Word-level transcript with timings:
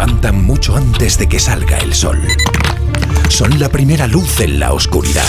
levantan 0.00 0.42
mucho 0.46 0.76
antes 0.76 1.18
de 1.18 1.28
que 1.28 1.38
salga 1.38 1.76
el 1.76 1.92
sol. 1.92 2.26
Son 3.28 3.60
la 3.60 3.68
primera 3.68 4.06
luz 4.06 4.40
en 4.40 4.58
la 4.58 4.72
oscuridad. 4.72 5.28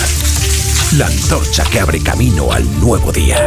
La 0.93 1.07
antorcha 1.07 1.65
que 1.65 1.81
abre 1.81 2.01
camino 2.01 2.53
al 2.53 2.79
nuevo 2.79 3.11
día. 3.11 3.37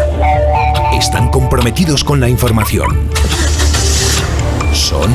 Están 0.93 1.31
comprometidos 1.31 2.05
con 2.05 2.21
la 2.21 2.29
información. 2.29 3.09
Son 4.75 5.11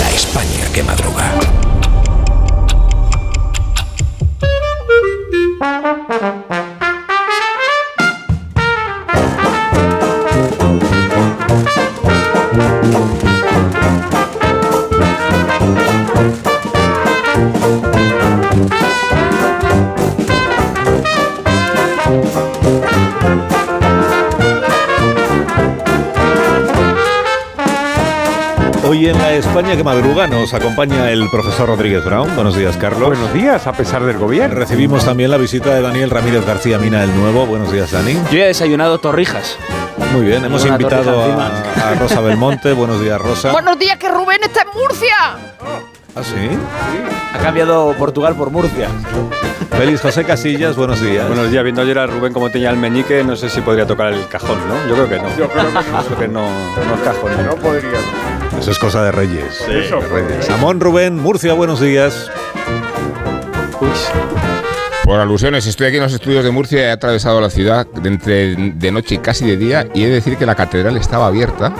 la 0.00 0.10
España 0.10 0.64
que 0.74 0.82
madruga. 0.82 1.59
España 29.40 29.74
que 29.74 29.82
madruga 29.82 30.26
nos 30.26 30.52
acompaña 30.52 31.10
el 31.10 31.28
profesor 31.30 31.68
Rodríguez 31.68 32.04
Brown. 32.04 32.34
Buenos 32.34 32.56
días, 32.56 32.76
Carlos. 32.76 33.08
Buenos 33.08 33.32
días, 33.32 33.66
a 33.66 33.72
pesar 33.72 34.04
del 34.04 34.18
gobierno. 34.18 34.54
Recibimos 34.54 35.04
también 35.04 35.30
la 35.30 35.38
visita 35.38 35.74
de 35.74 35.80
Daniel 35.80 36.10
Ramírez 36.10 36.46
García 36.46 36.78
Mina, 36.78 37.02
el 37.02 37.14
nuevo. 37.16 37.46
Buenos 37.46 37.72
días, 37.72 37.90
Dani. 37.90 38.14
Yo 38.30 38.38
he 38.38 38.46
desayunado 38.46 38.98
torrijas. 38.98 39.56
Muy 40.12 40.26
bien, 40.26 40.44
hemos 40.44 40.62
Una 40.64 40.72
invitado 40.72 41.22
a, 41.22 41.46
a 41.46 41.94
Rosa 41.94 42.20
Belmonte. 42.20 42.74
Buenos 42.74 43.00
días, 43.00 43.18
Rosa. 43.20 43.50
Buenos 43.52 43.78
días, 43.78 43.96
que 43.96 44.08
Rubén 44.08 44.40
está 44.42 44.62
en 44.62 44.68
Murcia. 44.78 45.14
¿Ah, 46.14 46.22
sí? 46.22 46.50
Ha 47.34 47.38
cambiado 47.38 47.94
Portugal 47.96 48.34
por 48.34 48.50
Murcia. 48.50 48.88
Félix 49.70 50.02
José 50.02 50.24
Casillas, 50.24 50.76
buenos 50.76 51.00
días. 51.00 51.26
Buenos 51.26 51.50
días, 51.50 51.64
viendo 51.64 51.80
ayer 51.80 51.98
a 51.98 52.06
Rubén 52.06 52.34
cómo 52.34 52.50
tenía 52.50 52.68
el 52.70 52.76
meñique, 52.76 53.24
no 53.24 53.36
sé 53.36 53.48
si 53.48 53.62
podría 53.62 53.86
tocar 53.86 54.12
el 54.12 54.28
cajón, 54.28 54.58
¿no? 54.68 54.74
Yo 54.86 54.94
creo 54.94 55.08
que 55.08 55.16
no. 55.18 55.36
Yo 55.38 55.48
creo 55.48 55.66
que 55.68 55.72
no. 55.72 56.00
Eso 56.00 56.18
que 56.18 56.28
no, 56.28 56.42
no 56.42 56.94
es 56.94 57.00
cajón. 57.02 57.46
No 57.46 57.54
podría. 57.56 57.98
Eso 58.58 58.70
es 58.70 58.78
cosa 58.78 59.02
de 59.04 59.12
Reyes. 59.12 59.62
Sí, 59.66 59.72
eso. 59.72 60.00
De 60.00 60.08
Reyes. 60.08 60.44
Samón 60.44 60.80
Rubén, 60.80 61.16
Murcia, 61.18 61.52
buenos 61.54 61.80
días. 61.80 62.30
Por 65.04 65.18
alusiones, 65.18 65.66
estoy 65.66 65.88
aquí 65.88 65.96
en 65.96 66.02
los 66.04 66.12
estudios 66.12 66.44
de 66.44 66.50
Murcia, 66.52 66.82
he 66.86 66.90
atravesado 66.90 67.40
la 67.40 67.50
ciudad 67.50 67.86
de, 67.86 68.08
entre 68.08 68.54
de 68.54 68.92
noche 68.92 69.16
y 69.16 69.18
casi 69.18 69.44
de 69.44 69.56
día 69.56 69.86
y 69.92 70.04
he 70.04 70.06
de 70.08 70.14
decir 70.14 70.36
que 70.36 70.46
la 70.46 70.54
catedral 70.54 70.96
estaba 70.96 71.26
abierta, 71.26 71.72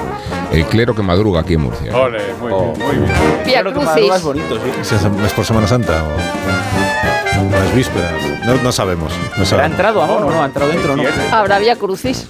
el 0.51 0.65
clero 0.67 0.97
que 0.97 1.03
madruga 1.03 1.41
aquí 1.41 1.55
en 1.55 1.61
Murcia. 1.61 1.95
Ole, 1.97 2.19
muy 2.41 2.49
bien, 2.53 2.79
muy 2.79 2.97
bien. 2.97 3.13
Vía 3.45 3.53
Claro 3.63 3.71
que 3.71 3.75
Crucis. 3.79 3.95
madrugas 3.95 4.23
bonito, 4.23 4.55
sí. 4.57 4.71
¿Es, 4.81 4.93
es 4.93 5.33
por 5.33 5.45
Semana 5.45 5.69
Santa 5.69 6.03
o 6.03 7.51
las 7.53 7.75
vísperas? 7.75 8.13
No, 8.47 8.55
no 8.57 8.73
sabemos. 8.73 9.13
no 9.37 9.59
¿Ha 9.59 9.67
entrado, 9.67 10.03
amor, 10.03 10.25
o 10.25 10.31
no? 10.31 10.43
¿Ha 10.43 10.47
entrado 10.47 10.73
dentro 10.73 10.95
o 10.95 10.97
no? 10.97 11.03
Habrá 11.31 11.59
Vía 11.61 11.77
Crucis. 11.77 12.27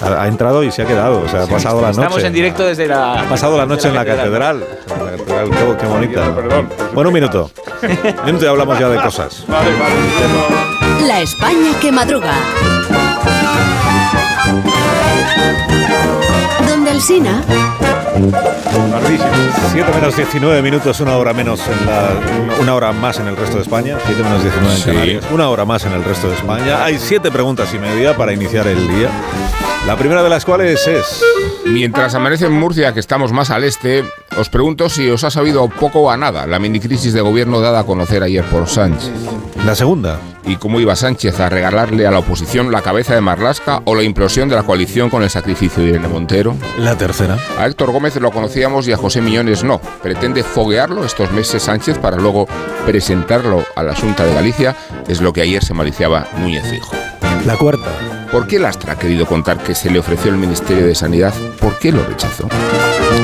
Ha, 0.00 0.22
ha 0.22 0.28
entrado 0.28 0.62
y 0.62 0.70
se 0.70 0.82
ha 0.82 0.86
quedado. 0.86 1.22
O 1.22 1.28
sea, 1.28 1.44
ha 1.44 1.46
pasado 1.46 1.80
la 1.80 1.88
noche. 1.88 2.00
Estamos 2.02 2.24
en 2.24 2.32
directo 2.32 2.64
desde 2.64 2.86
la... 2.86 3.20
Ha 3.20 3.24
pasado 3.28 3.56
la 3.58 3.66
noche 3.66 3.88
en 3.88 3.94
la 3.94 4.04
catedral. 4.04 4.64
En 4.96 5.04
la 5.04 5.10
catedral, 5.12 5.50
qué, 5.50 5.76
qué 5.80 5.86
bonita. 5.86 6.34
Perdón. 6.34 6.68
Bueno, 6.94 7.10
un 7.10 7.14
minuto. 7.14 7.50
Un 7.82 8.24
minuto 8.26 8.44
y 8.44 8.48
hablamos 8.48 8.78
ya 8.78 8.88
de 8.88 9.00
cosas. 9.00 9.44
Vale, 9.48 9.70
vale. 9.72 11.06
La 11.06 11.20
España 11.20 11.72
que 11.80 11.90
madruga. 11.92 12.32
Donde 16.68 16.90
el 16.90 17.00
Sina. 17.00 17.42
7 19.72 19.90
menos 19.94 20.16
19 20.16 20.62
minutos, 20.62 21.00
una 21.00 21.16
hora 21.16 21.32
menos 21.32 21.60
en 21.66 21.86
la, 21.86 22.10
una 22.60 22.74
hora 22.74 22.92
más 22.92 23.18
en 23.18 23.28
el 23.28 23.36
resto 23.36 23.56
de 23.56 23.62
España. 23.62 23.96
7 24.04 24.22
menos 24.22 24.42
19 24.42 24.74
en 24.74 24.78
Sí. 24.80 24.84
Canarias. 24.90 25.24
Una 25.32 25.48
hora 25.48 25.64
más 25.64 25.84
en 25.86 25.92
el 25.92 26.04
resto 26.04 26.28
de 26.28 26.34
España. 26.34 26.84
Hay 26.84 26.98
siete 26.98 27.30
preguntas 27.30 27.72
y 27.74 27.78
media 27.78 28.16
para 28.16 28.32
iniciar 28.32 28.66
el 28.66 28.86
día. 28.88 29.08
La 29.86 29.96
primera 29.96 30.22
de 30.22 30.28
las 30.28 30.44
cuales 30.44 30.86
es. 30.86 31.22
Mientras 31.66 32.14
amanece 32.14 32.46
en 32.46 32.52
Murcia, 32.52 32.92
que 32.92 33.00
estamos 33.00 33.32
más 33.32 33.50
al 33.50 33.64
este, 33.64 34.04
os 34.38 34.48
pregunto 34.48 34.88
si 34.88 35.08
os 35.10 35.24
ha 35.24 35.30
sabido 35.30 35.68
poco 35.68 36.00
o 36.02 36.10
a 36.10 36.16
nada 36.16 36.46
la 36.46 36.58
minicrisis 36.58 37.12
de 37.14 37.20
gobierno 37.20 37.60
dada 37.60 37.80
a 37.80 37.84
conocer 37.84 38.22
ayer 38.22 38.44
por 38.44 38.68
Sánchez. 38.68 39.10
La 39.64 39.76
segunda. 39.76 40.18
Y 40.44 40.56
cómo 40.56 40.80
iba 40.80 40.96
Sánchez 40.96 41.38
a 41.38 41.48
regalarle 41.48 42.04
a 42.04 42.10
la 42.10 42.18
oposición 42.18 42.72
la 42.72 42.82
cabeza 42.82 43.14
de 43.14 43.20
Marlasca 43.20 43.80
o 43.84 43.94
la 43.94 44.02
implosión 44.02 44.48
de 44.48 44.56
la 44.56 44.64
coalición 44.64 45.08
con 45.08 45.22
el 45.22 45.30
sacrificio 45.30 45.82
de 45.82 45.90
Irene 45.90 46.08
Montero. 46.08 46.56
La 46.78 46.96
tercera. 46.96 47.38
A 47.58 47.66
Héctor 47.66 47.92
Gómez 47.92 48.16
lo 48.16 48.32
conocíamos 48.32 48.88
y 48.88 48.92
a 48.92 48.96
José 48.96 49.20
Millones 49.20 49.62
no. 49.62 49.80
Pretende 50.02 50.42
foguearlo 50.42 51.04
estos 51.04 51.30
meses 51.30 51.62
Sánchez 51.62 51.98
para 51.98 52.16
luego 52.16 52.48
presentarlo 52.86 53.64
a 53.76 53.84
la 53.84 53.94
Junta 53.94 54.24
de 54.24 54.34
Galicia, 54.34 54.74
es 55.06 55.20
lo 55.20 55.32
que 55.32 55.42
ayer 55.42 55.62
se 55.62 55.74
maliciaba 55.74 56.26
Núñez 56.38 56.64
Fijo. 56.68 56.96
La 57.46 57.56
cuarta. 57.56 57.90
¿Por 58.32 58.48
qué 58.48 58.58
Lastra 58.58 58.94
ha 58.94 58.98
querido 58.98 59.26
contar 59.26 59.62
que 59.62 59.76
se 59.76 59.90
le 59.90 60.00
ofreció 60.00 60.32
el 60.32 60.38
Ministerio 60.38 60.86
de 60.86 60.94
Sanidad? 60.96 61.34
¿Por 61.60 61.78
qué 61.78 61.92
lo 61.92 62.04
rechazó? 62.04 62.48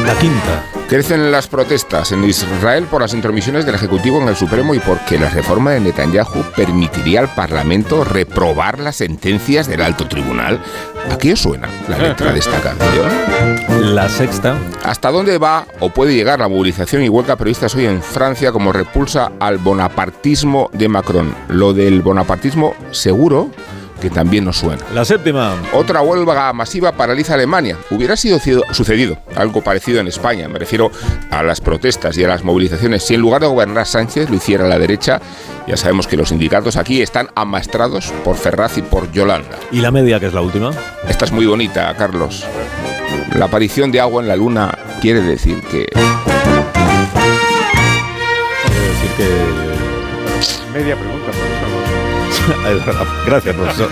La 0.09 0.19
quinta. 0.19 0.65
Crecen 0.89 1.31
las 1.31 1.49
protestas 1.49 2.13
en 2.13 2.25
Israel 2.25 2.87
por 2.91 3.03
las 3.03 3.13
intromisiones 3.13 3.67
del 3.67 3.75
Ejecutivo 3.75 4.23
en 4.23 4.29
el 4.29 4.37
Supremo 4.37 4.75
y 4.75 4.79
porque 4.79 5.19
la 5.19 5.29
reforma 5.29 5.73
de 5.73 5.81
Netanyahu 5.81 6.45
permitiría 6.57 7.21
al 7.21 7.35
Parlamento 7.35 8.05
reprobar 8.05 8.79
las 8.79 8.97
sentencias 8.97 9.69
del 9.69 9.83
alto 9.83 10.09
tribunal. 10.09 10.63
¿A 11.11 11.19
qué 11.19 11.35
os 11.35 11.41
suena 11.41 11.69
la 11.91 11.99
letra 11.99 12.33
de 12.33 12.39
esta 12.39 12.59
canción? 12.63 13.95
La 13.95 14.09
sexta. 14.09 14.57
¿Hasta 14.83 15.11
dónde 15.11 15.37
va 15.37 15.67
o 15.79 15.91
puede 15.91 16.15
llegar 16.15 16.39
la 16.39 16.49
movilización 16.49 17.03
y 17.03 17.11
huelga 17.11 17.37
periodistas 17.37 17.75
hoy 17.75 17.85
en 17.85 18.01
Francia 18.01 18.51
como 18.51 18.73
repulsa 18.73 19.33
al 19.41 19.59
bonapartismo 19.59 20.71
de 20.73 20.89
Macron? 20.89 21.35
Lo 21.49 21.75
del 21.75 22.01
bonapartismo 22.01 22.75
seguro 22.93 23.51
que 24.01 24.11
también 24.11 24.45
nos 24.45 24.59
suena. 24.59 24.83
La 24.95 25.05
séptima. 25.05 25.55
Otra 25.73 26.01
huelga 26.03 26.53
masiva 26.53 26.93
paraliza 26.93 27.35
Alemania. 27.35 27.77
Hubiera 27.91 28.17
sido 28.17 28.39
sucedido 28.73 29.19
algo 29.37 29.63
parecido 29.63 30.01
en 30.01 30.09
España. 30.09 30.49
Me 30.49 30.59
refiero 30.59 30.91
a 31.31 31.43
las 31.43 31.61
protestas 31.61 32.17
y 32.19 32.25
a 32.25 32.29
las 32.29 32.45
movilizaciones. 32.45 33.05
Si 33.05 33.15
en 33.15 33.21
lugar 33.21 33.41
de 33.43 33.49
gobernar 33.49 33.87
Sánchez 33.87 34.31
lo 34.31 34.37
hiciera 34.37 34.67
la 34.69 34.79
derecha, 34.79 35.21
ya 35.67 35.77
sabemos 35.77 36.07
que 36.07 36.17
los 36.17 36.31
sindicatos 36.31 36.77
aquí 36.77 37.03
están 37.03 37.29
amastrados 37.35 38.13
por 38.25 38.37
Ferraz 38.37 38.79
y 38.79 38.83
por 38.83 39.11
Yolanda. 39.13 39.59
Y 39.71 39.81
la 39.81 39.91
media, 39.91 40.21
que 40.21 40.27
es 40.27 40.35
la 40.35 40.41
última. 40.41 40.71
Esta 41.09 41.25
es 41.25 41.33
muy 41.33 41.47
bonita, 41.47 41.95
Carlos. 41.97 42.45
La 43.35 43.47
aparición 43.47 43.91
de 43.93 44.01
agua 44.01 44.23
en 44.23 44.29
la 44.29 44.37
luna 44.37 44.77
quiere 45.01 45.21
decir 45.21 45.63
que 45.71 45.87
Quiero 48.65 48.87
decir 48.89 49.11
que. 49.17 50.79
Media 50.79 50.97
pregunta, 50.97 51.27
profesor. 51.27 51.69
Es 51.69 51.71
verdad. 51.73 51.98
Gracias, 53.27 53.55
profesor. 53.55 53.89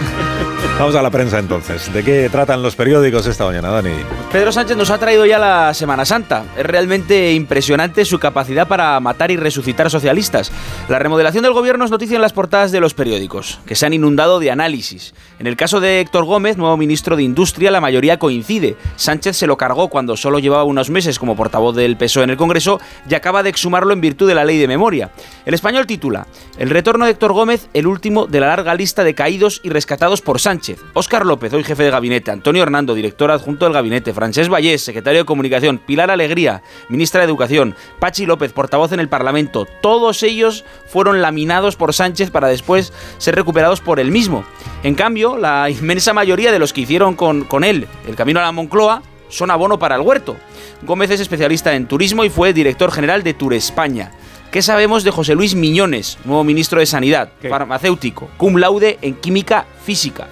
Vamos 0.78 0.94
a 0.94 1.00
la 1.00 1.10
prensa 1.10 1.38
entonces. 1.38 1.91
¿De 1.91 2.04
qué 2.04 2.28
tratan 2.28 2.62
los 2.62 2.76
periódicos 2.76 3.26
esta 3.26 3.47
mañana, 3.47 3.70
Dani? 3.70 3.92
Pedro 4.30 4.52
Sánchez 4.52 4.76
nos 4.76 4.91
ha 4.91 4.98
traído 4.98 5.24
ya 5.24 5.38
la 5.38 5.72
Semana 5.72 6.04
Santa. 6.04 6.44
Es 6.54 6.66
realmente 6.66 7.32
impresionante 7.32 8.04
su 8.04 8.19
capacidad 8.19 8.69
para 8.69 9.00
matar 9.00 9.30
y 9.30 9.38
resucitar 9.38 9.91
socialistas. 9.91 10.52
La 10.91 10.98
remodelación 10.98 11.44
del 11.44 11.54
gobierno 11.54 11.86
es 11.86 11.91
noticia 11.91 12.16
en 12.16 12.20
las 12.20 12.34
portadas 12.34 12.72
de 12.72 12.80
los 12.80 12.92
periódicos, 12.92 13.58
que 13.64 13.75
se 13.75 13.86
han 13.86 13.94
inundado 13.94 14.38
de 14.38 14.50
análisis. 14.50 15.14
En 15.38 15.46
el 15.46 15.56
caso 15.56 15.80
de 15.80 16.00
Héctor 16.00 16.26
Gómez, 16.26 16.58
nuevo 16.58 16.76
ministro 16.76 17.16
de 17.16 17.22
Industria, 17.22 17.70
la 17.70 17.80
mayoría 17.80 18.19
coincide. 18.19 18.76
Sánchez 18.96 19.36
se 19.38 19.46
lo 19.46 19.56
cargó 19.56 19.88
cuando 19.88 20.14
solo 20.14 20.41
llevaba 20.41 20.64
unos 20.64 20.91
meses 20.91 21.19
como 21.19 21.36
portavoz 21.36 21.75
del 21.75 21.96
PSOE 21.96 22.25
en 22.25 22.30
el 22.30 22.36
Congreso 22.36 22.80
y 23.08 23.14
acaba 23.14 23.42
de 23.42 23.48
exhumarlo 23.48 23.94
en 23.94 24.02
virtud 24.02 24.28
de 24.28 24.34
la 24.34 24.44
ley 24.44 24.58
de 24.58 24.69
memoria. 24.69 25.10
El 25.46 25.54
español 25.54 25.86
titula 25.86 26.26
El 26.58 26.69
retorno 26.69 27.06
de 27.06 27.12
Héctor 27.12 27.32
Gómez, 27.32 27.69
el 27.72 27.86
último 27.86 28.25
de 28.28 28.41
la 28.41 28.48
larga 28.48 28.75
lista 28.75 29.04
de 29.04 29.14
caídos 29.14 29.60
y 29.62 29.70
rescatados 29.70 30.20
por 30.20 30.41
Sánchez. 30.41 30.81
Óscar 30.94 31.25
López, 31.26 31.53
hoy 31.53 31.64
jefe 31.64 31.84
de 31.84 31.91
gabinete, 31.91 32.31
Antonio 32.31 32.62
Hernando, 32.62 32.94
director 32.94 33.31
adjunto 33.31 33.64
del 33.64 33.75
gabinete, 33.75 34.12
Francés 34.12 34.48
Vallés, 34.48 34.82
secretario 34.82 35.20
de 35.20 35.26
Comunicación, 35.26 35.78
Pilar 35.78 36.11
Alegría, 36.11 36.62
ministra 36.88 37.20
de 37.20 37.26
Educación, 37.26 37.75
Pachi 37.99 38.26
López, 38.26 38.52
portavoz 38.52 38.93
en 38.93 39.00
el 39.00 39.08
Parlamento, 39.08 39.67
todos 39.81 40.23
ellos 40.23 40.64
fueron 40.87 41.23
laminados 41.23 41.76
por 41.76 41.94
Sánchez 41.94 42.31
para 42.31 42.49
después 42.49 42.93
ser 43.19 43.34
recuperados 43.34 43.81
por 43.81 44.00
él 44.00 44.11
mismo. 44.11 44.44
En 44.82 44.94
cambio, 44.94 45.37
la 45.37 45.70
inmensa 45.70 46.12
mayoría 46.12 46.52
de 46.52 46.58
los 46.58 46.73
que 46.73 46.82
hicieron 46.82 47.14
con, 47.14 47.44
con 47.44 47.64
él 47.64 47.87
el 48.06 48.17
camino 48.17 48.40
a 48.40 48.44
la 48.44 48.52
Moncloa 48.52 49.02
son 49.28 49.50
abono 49.50 49.78
para 49.78 49.96
el 49.96 50.02
huerto. 50.02 50.37
Gómez 50.82 51.11
es 51.11 51.20
especialista 51.20 51.75
en 51.75 51.87
turismo 51.87 52.25
y 52.25 52.31
fue 52.31 52.52
director 52.52 52.93
general 52.93 53.23
de 53.23 53.34
Tour 53.34 53.55
España. 53.55 54.12
¿Qué 54.50 54.62
sabemos 54.62 55.04
de 55.04 55.10
José 55.10 55.34
Luis 55.34 55.54
Miñones, 55.54 56.19
nuevo 56.25 56.43
ministro 56.44 56.81
de 56.81 56.87
Sanidad, 56.87 57.31
¿Qué? 57.43 57.48
farmacéutico, 57.48 58.31
cum 58.37 58.56
laude 58.56 58.98
en 59.02 59.14
química 59.14 59.66
física? 59.84 60.28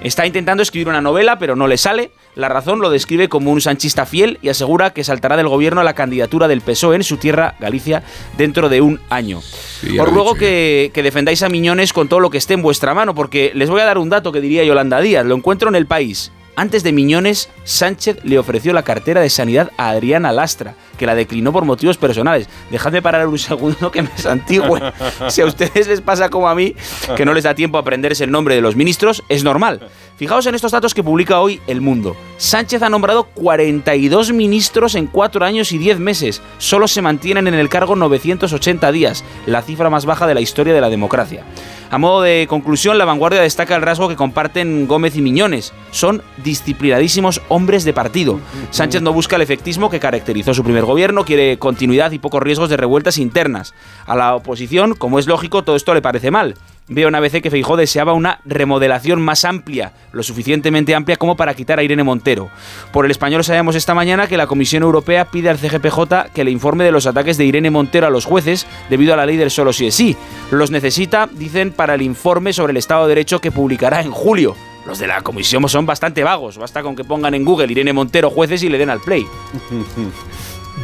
Está 0.00 0.26
intentando 0.26 0.62
escribir 0.62 0.88
una 0.88 1.00
novela, 1.00 1.38
pero 1.40 1.56
no 1.56 1.66
le 1.66 1.76
sale. 1.76 2.12
La 2.36 2.48
razón 2.48 2.78
lo 2.78 2.88
describe 2.88 3.28
como 3.28 3.50
un 3.50 3.60
sanchista 3.60 4.06
fiel 4.06 4.38
y 4.42 4.48
asegura 4.48 4.92
que 4.92 5.02
saltará 5.02 5.36
del 5.36 5.48
gobierno 5.48 5.80
a 5.80 5.84
la 5.84 5.94
candidatura 5.94 6.46
del 6.46 6.60
PSOE 6.60 6.94
en 6.96 7.02
su 7.02 7.16
tierra, 7.16 7.56
Galicia, 7.58 8.04
dentro 8.36 8.68
de 8.68 8.80
un 8.80 9.00
año. 9.10 9.40
Sí, 9.42 9.98
Os 9.98 10.08
ruego 10.08 10.34
que, 10.36 10.92
que 10.94 11.02
defendáis 11.02 11.42
a 11.42 11.48
Miñones 11.48 11.92
con 11.92 12.08
todo 12.08 12.20
lo 12.20 12.30
que 12.30 12.38
esté 12.38 12.54
en 12.54 12.62
vuestra 12.62 12.94
mano, 12.94 13.12
porque 13.12 13.50
les 13.56 13.68
voy 13.68 13.80
a 13.80 13.86
dar 13.86 13.98
un 13.98 14.08
dato 14.08 14.30
que 14.30 14.40
diría 14.40 14.62
Yolanda 14.62 15.00
Díaz. 15.00 15.26
Lo 15.26 15.34
encuentro 15.34 15.68
en 15.68 15.74
el 15.74 15.86
país. 15.86 16.30
Antes 16.58 16.82
de 16.82 16.90
Miñones, 16.90 17.48
Sánchez 17.62 18.16
le 18.24 18.36
ofreció 18.36 18.72
la 18.72 18.82
cartera 18.82 19.20
de 19.20 19.30
sanidad 19.30 19.70
a 19.76 19.90
Adriana 19.90 20.32
Lastra, 20.32 20.74
que 20.98 21.06
la 21.06 21.14
declinó 21.14 21.52
por 21.52 21.64
motivos 21.64 21.98
personales. 21.98 22.48
Dejadme 22.72 23.00
parar 23.00 23.28
un 23.28 23.38
segundo 23.38 23.92
que 23.92 24.02
me 24.02 24.10
santigüe. 24.16 24.80
Si 25.28 25.40
a 25.40 25.46
ustedes 25.46 25.86
les 25.86 26.00
pasa 26.00 26.30
como 26.30 26.48
a 26.48 26.56
mí, 26.56 26.74
que 27.16 27.24
no 27.24 27.32
les 27.32 27.44
da 27.44 27.54
tiempo 27.54 27.78
a 27.78 27.82
aprenderse 27.82 28.24
el 28.24 28.32
nombre 28.32 28.56
de 28.56 28.60
los 28.60 28.74
ministros, 28.74 29.22
es 29.28 29.44
normal. 29.44 29.88
Fijaos 30.16 30.46
en 30.46 30.56
estos 30.56 30.72
datos 30.72 30.94
que 30.94 31.04
publica 31.04 31.38
hoy 31.38 31.60
El 31.68 31.80
Mundo. 31.80 32.16
Sánchez 32.38 32.82
ha 32.82 32.88
nombrado 32.88 33.28
42 33.34 34.32
ministros 34.32 34.96
en 34.96 35.06
4 35.06 35.44
años 35.44 35.70
y 35.70 35.78
10 35.78 36.00
meses. 36.00 36.42
Solo 36.58 36.88
se 36.88 37.02
mantienen 37.02 37.46
en 37.46 37.54
el 37.54 37.68
cargo 37.68 37.94
980 37.94 38.90
días, 38.90 39.22
la 39.46 39.62
cifra 39.62 39.90
más 39.90 40.06
baja 40.06 40.26
de 40.26 40.34
la 40.34 40.40
historia 40.40 40.74
de 40.74 40.80
la 40.80 40.90
democracia. 40.90 41.44
A 41.90 41.96
modo 41.96 42.20
de 42.20 42.46
conclusión, 42.48 42.98
la 42.98 43.06
vanguardia 43.06 43.40
destaca 43.40 43.74
el 43.74 43.80
rasgo 43.80 44.08
que 44.08 44.16
comparten 44.16 44.86
Gómez 44.86 45.16
y 45.16 45.22
Miñones. 45.22 45.72
Son 45.90 46.22
disciplinadísimos 46.44 47.40
hombres 47.48 47.84
de 47.84 47.94
partido. 47.94 48.40
Sánchez 48.70 49.00
no 49.00 49.14
busca 49.14 49.36
el 49.36 49.42
efectismo 49.42 49.88
que 49.88 49.98
caracterizó 49.98 50.52
su 50.52 50.64
primer 50.64 50.84
gobierno, 50.84 51.24
quiere 51.24 51.58
continuidad 51.58 52.12
y 52.12 52.18
pocos 52.18 52.42
riesgos 52.42 52.68
de 52.68 52.76
revueltas 52.76 53.16
internas. 53.16 53.72
A 54.04 54.16
la 54.16 54.34
oposición, 54.34 54.94
como 54.96 55.18
es 55.18 55.26
lógico, 55.26 55.64
todo 55.64 55.76
esto 55.76 55.94
le 55.94 56.02
parece 56.02 56.30
mal. 56.30 56.56
Veo 56.88 57.08
una 57.08 57.20
vez 57.20 57.32
que 57.42 57.50
Feijó 57.50 57.76
deseaba 57.76 58.14
una 58.14 58.40
remodelación 58.46 59.20
más 59.20 59.44
amplia, 59.44 59.92
lo 60.12 60.22
suficientemente 60.22 60.94
amplia 60.94 61.16
como 61.16 61.36
para 61.36 61.54
quitar 61.54 61.78
a 61.78 61.82
Irene 61.82 62.02
Montero. 62.02 62.48
Por 62.92 63.04
el 63.04 63.10
español 63.10 63.44
sabemos 63.44 63.76
esta 63.76 63.94
mañana 63.94 64.26
que 64.26 64.38
la 64.38 64.46
Comisión 64.46 64.82
Europea 64.82 65.26
pide 65.26 65.50
al 65.50 65.58
CGPJ 65.58 66.32
que 66.32 66.44
le 66.44 66.50
informe 66.50 66.84
de 66.84 66.92
los 66.92 67.06
ataques 67.06 67.36
de 67.36 67.44
Irene 67.44 67.70
Montero 67.70 68.06
a 68.06 68.10
los 68.10 68.24
jueces 68.24 68.66
debido 68.88 69.12
a 69.12 69.16
la 69.16 69.26
ley 69.26 69.36
del 69.36 69.50
solo 69.50 69.72
si 69.72 69.86
es 69.86 69.94
sí. 69.94 70.16
Los 70.50 70.70
necesita, 70.70 71.28
dicen, 71.30 71.72
para 71.72 71.94
el 71.94 72.02
informe 72.02 72.54
sobre 72.54 72.70
el 72.70 72.78
Estado 72.78 73.02
de 73.02 73.10
Derecho 73.10 73.40
que 73.40 73.52
publicará 73.52 74.00
en 74.00 74.10
julio. 74.10 74.56
Los 74.86 74.98
de 74.98 75.06
la 75.06 75.20
comisión 75.20 75.68
son 75.68 75.84
bastante 75.84 76.24
vagos, 76.24 76.56
basta 76.56 76.82
con 76.82 76.96
que 76.96 77.04
pongan 77.04 77.34
en 77.34 77.44
Google 77.44 77.70
Irene 77.70 77.92
Montero 77.92 78.30
jueces 78.30 78.62
y 78.62 78.70
le 78.70 78.78
den 78.78 78.90
al 78.90 79.00
play. 79.00 79.26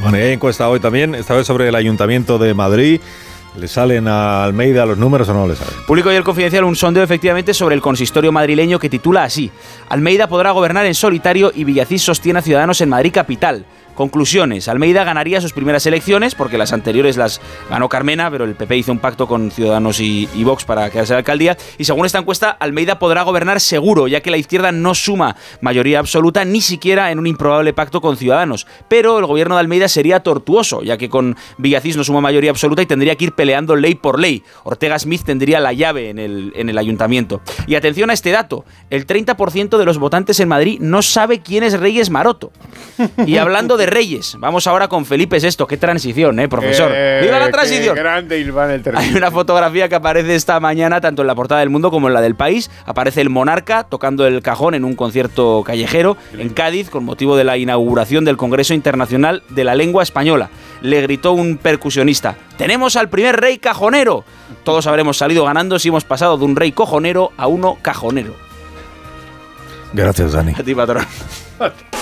Bueno, 0.02 0.18
encuesta 0.18 0.68
hoy 0.68 0.80
también, 0.80 1.14
esta 1.14 1.34
vez 1.34 1.46
sobre 1.46 1.68
el 1.68 1.74
Ayuntamiento 1.74 2.36
de 2.38 2.52
Madrid. 2.52 3.00
¿Le 3.56 3.68
salen 3.68 4.08
a 4.08 4.42
Almeida 4.42 4.84
los 4.84 4.98
números 4.98 5.28
o 5.28 5.34
no 5.34 5.46
le 5.46 5.54
salen? 5.54 5.74
Publicó 5.86 6.08
hoy 6.08 6.16
el 6.16 6.24
Confidencial 6.24 6.64
un 6.64 6.74
sondeo 6.74 7.04
efectivamente 7.04 7.54
sobre 7.54 7.76
el 7.76 7.80
consistorio 7.80 8.32
madrileño 8.32 8.80
que 8.80 8.90
titula 8.90 9.22
así: 9.22 9.50
Almeida 9.88 10.26
podrá 10.26 10.50
gobernar 10.50 10.86
en 10.86 10.94
solitario 10.94 11.52
y 11.54 11.62
Villacís 11.62 12.02
sostiene 12.02 12.40
a 12.40 12.42
Ciudadanos 12.42 12.80
en 12.80 12.88
Madrid 12.88 13.12
capital. 13.12 13.64
Conclusiones. 13.94 14.68
Almeida 14.68 15.04
ganaría 15.04 15.40
sus 15.40 15.52
primeras 15.52 15.86
elecciones, 15.86 16.34
porque 16.34 16.58
las 16.58 16.72
anteriores 16.72 17.16
las 17.16 17.40
ganó 17.70 17.88
Carmena, 17.88 18.30
pero 18.30 18.44
el 18.44 18.54
PP 18.54 18.76
hizo 18.76 18.92
un 18.92 18.98
pacto 18.98 19.26
con 19.26 19.50
Ciudadanos 19.50 20.00
y, 20.00 20.26
Vox 20.44 20.64
para 20.64 20.90
quedarse 20.90 21.12
en 21.12 21.16
la 21.16 21.18
alcaldía. 21.18 21.56
Y 21.78 21.84
según 21.84 22.04
esta 22.04 22.18
encuesta, 22.18 22.50
Almeida 22.50 22.98
podrá 22.98 23.22
gobernar 23.22 23.60
seguro, 23.60 24.08
ya 24.08 24.20
que 24.20 24.30
la 24.30 24.36
izquierda 24.36 24.72
no 24.72 24.94
suma 24.94 25.36
mayoría 25.60 26.00
absoluta 26.00 26.44
ni 26.44 26.60
siquiera 26.60 27.10
en 27.12 27.18
un 27.18 27.26
improbable 27.26 27.72
pacto 27.72 28.00
con 28.00 28.16
Ciudadanos. 28.16 28.66
Pero 28.88 29.18
el 29.18 29.26
gobierno 29.26 29.54
de 29.54 29.60
Almeida 29.60 29.88
sería 29.88 30.20
tortuoso, 30.20 30.82
ya 30.82 30.98
que 30.98 31.08
con 31.08 31.36
Villacís 31.58 31.96
no 31.96 32.04
suma 32.04 32.20
mayoría 32.20 32.50
absoluta 32.50 32.82
y 32.82 32.86
tendría 32.86 33.16
que 33.16 33.26
ir 33.26 33.32
peleando 33.32 33.76
ley 33.76 33.94
por 33.94 34.18
ley. 34.18 34.42
Ortega 34.64 34.98
Smith 34.98 35.22
tendría 35.24 35.60
la 35.60 35.72
llave 35.72 36.10
en 36.10 36.18
el 36.18 36.78
ayuntamiento. 36.78 37.40
Y 37.66 37.76
atención 37.76 38.10
a 38.10 38.12
este 38.12 38.30
dato: 38.30 38.64
el 38.90 39.06
30% 39.06 39.78
de 39.78 39.84
los 39.84 39.98
votantes 39.98 40.40
en 40.40 40.48
Madrid 40.48 40.78
no 40.80 41.02
sabe 41.02 41.40
quién 41.40 41.62
es 41.62 41.78
Reyes 41.78 42.10
Maroto. 42.10 42.52
Y 43.26 43.36
hablando 43.36 43.76
de 43.76 43.83
Reyes, 43.86 44.36
vamos 44.38 44.66
ahora 44.66 44.88
con 44.88 45.06
Felipe 45.06 45.38
VI. 45.38 45.66
Qué 45.68 45.76
transición, 45.76 46.38
¿eh, 46.40 46.48
profesor? 46.48 46.92
Eh, 46.94 47.20
¡Viva 47.22 47.38
la 47.38 47.46
qué 47.46 47.52
transición! 47.52 47.94
grande 47.94 48.38
Ilván 48.38 48.70
el 48.70 48.82
Hay 48.96 49.14
una 49.14 49.30
fotografía 49.30 49.88
que 49.88 49.94
aparece 49.94 50.34
esta 50.34 50.58
mañana 50.60 51.00
tanto 51.00 51.22
en 51.22 51.28
la 51.28 51.34
portada 51.34 51.60
del 51.60 51.70
Mundo 51.70 51.90
como 51.90 52.08
en 52.08 52.14
la 52.14 52.20
del 52.20 52.34
País. 52.34 52.70
Aparece 52.86 53.20
el 53.20 53.30
monarca 53.30 53.84
tocando 53.84 54.26
el 54.26 54.42
cajón 54.42 54.74
en 54.74 54.84
un 54.84 54.94
concierto 54.94 55.62
callejero 55.64 56.16
en 56.36 56.50
Cádiz 56.50 56.90
con 56.90 57.04
motivo 57.04 57.36
de 57.36 57.44
la 57.44 57.56
inauguración 57.56 58.24
del 58.24 58.36
Congreso 58.36 58.74
Internacional 58.74 59.42
de 59.48 59.64
la 59.64 59.74
Lengua 59.74 60.02
Española. 60.02 60.50
Le 60.80 61.00
gritó 61.02 61.32
un 61.32 61.56
percusionista, 61.56 62.36
¡Tenemos 62.56 62.96
al 62.96 63.08
primer 63.08 63.40
rey 63.40 63.58
cajonero! 63.58 64.24
Todos 64.64 64.86
habremos 64.86 65.16
salido 65.18 65.44
ganando 65.44 65.78
si 65.78 65.88
hemos 65.88 66.04
pasado 66.04 66.36
de 66.38 66.44
un 66.44 66.56
rey 66.56 66.72
cojonero 66.72 67.32
a 67.36 67.46
uno 67.46 67.78
cajonero. 67.82 68.34
Gracias, 69.92 70.32
Dani. 70.32 70.52
A 70.58 70.62
ti, 70.62 70.74
patrón. 70.74 71.06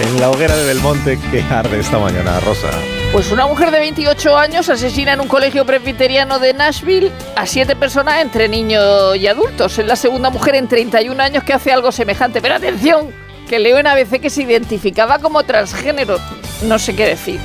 En 0.00 0.18
la 0.18 0.30
hoguera 0.30 0.56
de 0.56 0.64
Belmonte, 0.64 1.18
que 1.30 1.42
arde 1.42 1.78
esta 1.78 1.98
mañana, 1.98 2.40
Rosa. 2.40 2.70
Pues 3.12 3.30
una 3.30 3.46
mujer 3.46 3.70
de 3.70 3.80
28 3.80 4.34
años 4.34 4.70
asesina 4.70 5.12
en 5.12 5.20
un 5.20 5.28
colegio 5.28 5.66
presbiteriano 5.66 6.38
de 6.38 6.54
Nashville 6.54 7.12
a 7.36 7.44
siete 7.44 7.76
personas 7.76 8.22
entre 8.22 8.48
niños 8.48 9.14
y 9.16 9.26
adultos. 9.26 9.78
Es 9.78 9.86
la 9.86 9.96
segunda 9.96 10.30
mujer 10.30 10.54
en 10.54 10.68
31 10.68 11.22
años 11.22 11.44
que 11.44 11.52
hace 11.52 11.70
algo 11.70 11.92
semejante. 11.92 12.40
Pero 12.40 12.54
atención, 12.54 13.12
que 13.46 13.58
leo 13.58 13.76
en 13.76 13.86
ABC 13.88 14.20
que 14.22 14.30
se 14.30 14.42
identificaba 14.42 15.18
como 15.18 15.42
transgénero. 15.42 16.18
No 16.62 16.78
sé 16.78 16.96
qué 16.96 17.04
decir. 17.04 17.38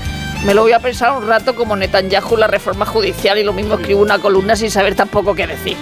Me 0.45 0.53
lo 0.53 0.61
voy 0.61 0.71
a 0.71 0.79
pensar 0.79 1.11
un 1.11 1.27
rato 1.27 1.55
como 1.55 1.75
Netanyahu 1.75 2.37
la 2.37 2.47
reforma 2.47 2.85
judicial 2.85 3.37
y 3.37 3.43
lo 3.43 3.51
mismo 3.51 3.75
escribo 3.75 4.01
una 4.01 4.19
columna 4.19 4.55
sin 4.55 4.71
saber 4.71 4.95
tampoco 4.95 5.35
qué 5.35 5.45
decir. 5.45 5.75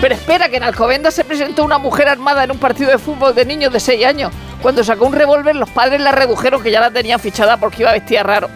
Pero 0.00 0.14
espera, 0.14 0.48
que 0.48 0.56
en 0.56 0.62
Alcobendas 0.62 1.12
se 1.12 1.24
presentó 1.24 1.64
una 1.64 1.78
mujer 1.78 2.08
armada 2.08 2.44
en 2.44 2.52
un 2.52 2.58
partido 2.58 2.90
de 2.90 2.98
fútbol 2.98 3.34
de 3.34 3.44
niños 3.44 3.72
de 3.72 3.80
6 3.80 4.06
años. 4.06 4.32
Cuando 4.62 4.82
sacó 4.82 5.06
un 5.06 5.12
revólver, 5.12 5.54
los 5.56 5.70
padres 5.70 6.00
la 6.00 6.12
redujeron 6.12 6.62
que 6.62 6.70
ya 6.70 6.80
la 6.80 6.90
tenían 6.90 7.20
fichada 7.20 7.56
porque 7.58 7.82
iba 7.82 7.92
vestida 7.92 8.22
raro. 8.22 8.48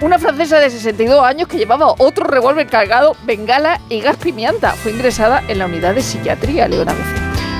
Una 0.00 0.18
francesa 0.18 0.58
de 0.58 0.68
62 0.68 1.24
años 1.24 1.48
que 1.48 1.56
llevaba 1.56 1.94
otro 1.98 2.24
revólver 2.26 2.66
cargado, 2.66 3.16
bengala 3.24 3.80
y 3.88 4.00
gas 4.00 4.16
pimienta 4.16 4.72
fue 4.72 4.92
ingresada 4.92 5.42
en 5.48 5.58
la 5.58 5.66
unidad 5.66 5.94
de 5.94 6.02
psiquiatría, 6.02 6.68
Leona. 6.68 6.94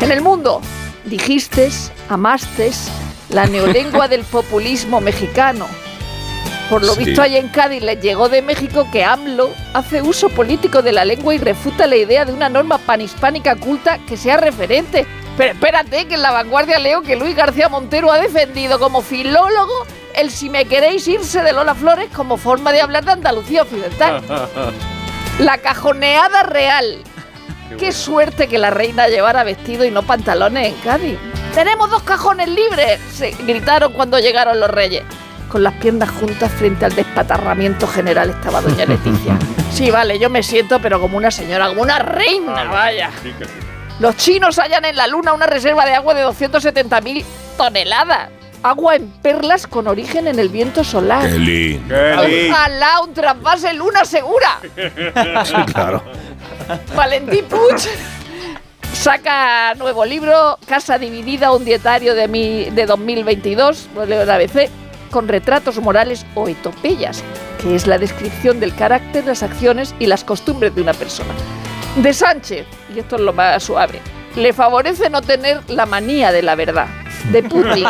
En 0.00 0.10
el 0.12 0.20
mundo, 0.20 0.60
dijistes, 1.06 1.92
amastes, 2.10 2.90
la 3.30 3.46
neolengua 3.46 4.08
del 4.08 4.22
populismo 4.30 5.00
mexicano. 5.00 5.66
Por 6.68 6.84
lo 6.84 6.94
Sí. 6.94 7.04
visto, 7.04 7.22
allá 7.22 7.38
en 7.38 7.48
Cádiz 7.48 7.80
les 7.82 8.00
llegó 8.02 8.28
de 8.28 8.42
México 8.42 8.88
que 8.92 9.04
AMLO 9.04 9.50
hace 9.72 10.02
uso 10.02 10.28
político 10.28 10.82
de 10.82 10.90
la 10.92 11.04
lengua 11.04 11.32
y 11.34 11.38
refuta 11.38 11.86
la 11.86 11.96
idea 11.96 12.24
de 12.24 12.32
una 12.32 12.48
norma 12.48 12.78
panhispánica 12.78 13.54
culta 13.54 13.98
que 14.06 14.16
sea 14.16 14.36
referente. 14.36 15.06
Pero 15.36 15.52
espérate, 15.52 16.06
que 16.06 16.14
en 16.14 16.22
la 16.22 16.30
vanguardia 16.30 16.78
leo 16.78 17.02
que 17.02 17.16
Luis 17.16 17.36
García 17.36 17.68
Montero 17.68 18.10
ha 18.10 18.18
defendido 18.18 18.78
como 18.78 19.02
filólogo 19.02 19.72
el 20.14 20.30
si 20.30 20.48
me 20.48 20.64
queréis 20.64 21.06
irse 21.08 21.42
de 21.42 21.52
Lola 21.52 21.74
Flores 21.74 22.08
como 22.14 22.38
forma 22.38 22.72
de 22.72 22.80
hablar 22.80 23.04
de 23.04 23.12
Andalucía 23.12 23.62
Occidental. 23.62 24.22
La 25.38 25.58
cajoneada 25.58 26.42
real. 26.44 27.02
Qué 27.78 27.92
suerte 27.92 28.48
que 28.48 28.58
la 28.58 28.70
reina 28.70 29.08
llevara 29.08 29.44
vestido 29.44 29.84
y 29.84 29.90
no 29.90 30.02
pantalones 30.02 30.68
en 30.68 30.80
Cádiz. 30.80 31.18
¡Tenemos 31.52 31.90
dos 31.90 32.02
cajones 32.04 32.48
libres! 32.48 33.00
Se 33.12 33.32
gritaron 33.32 33.92
cuando 33.92 34.18
llegaron 34.18 34.58
los 34.60 34.70
reyes. 34.70 35.02
Con 35.50 35.62
las 35.62 35.74
piernas 35.74 36.08
juntas 36.10 36.50
frente 36.52 36.86
al 36.86 36.94
despatarramiento 36.94 37.86
general 37.86 38.30
estaba 38.30 38.62
doña 38.62 38.84
Leticia. 38.86 39.36
Sí, 39.72 39.90
vale, 39.90 40.18
yo 40.18 40.30
me 40.30 40.42
siento, 40.42 40.80
pero 40.80 41.00
como 41.00 41.18
una 41.18 41.30
señora, 41.30 41.68
como 41.68 41.82
una 41.82 41.98
reina, 41.98 42.64
vaya. 42.64 43.10
Los 43.98 44.16
chinos 44.16 44.58
hallan 44.58 44.84
en 44.84 44.96
la 44.96 45.06
luna 45.06 45.32
una 45.32 45.46
reserva 45.46 45.86
de 45.86 45.94
agua 45.94 46.14
de 46.14 46.24
270.000 46.24 47.24
toneladas. 47.56 48.28
Agua 48.62 48.96
en 48.96 49.08
perlas 49.22 49.66
con 49.66 49.86
origen 49.86 50.26
en 50.26 50.38
el 50.38 50.48
viento 50.48 50.82
solar. 50.82 51.22
Qué 51.30 51.38
lindo. 51.38 51.94
Ojalá 51.94 53.00
un 53.02 53.14
trasvase 53.14 53.72
luna 53.72 54.04
segura. 54.04 54.58
Sí, 55.44 55.72
claro. 55.72 56.02
Valentín 56.94 57.44
Puig 57.44 57.76
saca 58.92 59.74
nuevo 59.74 60.04
libro, 60.04 60.58
Casa 60.66 60.98
Dividida, 60.98 61.52
un 61.52 61.64
dietario 61.64 62.14
de, 62.14 62.28
mi, 62.28 62.70
de 62.70 62.86
2022, 62.86 63.88
lo 63.94 64.04
leo 64.04 64.22
en 64.22 64.30
ABC, 64.30 64.68
con 65.10 65.28
retratos 65.28 65.78
morales 65.78 66.26
o 66.34 66.48
etopeyas, 66.48 67.22
que 67.62 67.76
es 67.76 67.86
la 67.86 67.98
descripción 67.98 68.58
del 68.58 68.74
carácter, 68.74 69.24
las 69.24 69.42
acciones 69.42 69.94
y 70.00 70.06
las 70.06 70.24
costumbres 70.24 70.74
de 70.74 70.82
una 70.82 70.92
persona. 70.92 71.32
De 71.96 72.12
Sánchez, 72.12 72.66
y 72.94 72.98
esto 72.98 73.16
es 73.16 73.22
lo 73.22 73.32
más 73.32 73.62
suave, 73.62 74.00
le 74.36 74.52
favorece 74.52 75.08
no 75.08 75.22
tener 75.22 75.62
la 75.68 75.86
manía 75.86 76.30
de 76.30 76.42
la 76.42 76.54
verdad. 76.54 76.88
De 77.32 77.42
Putin, 77.42 77.86